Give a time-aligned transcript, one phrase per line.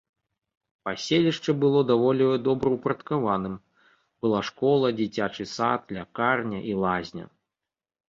[0.87, 3.55] Паселішча было даволі добраўпарадкаваным,
[4.25, 7.25] была школа, дзіцячы сад, лякарня і лазня.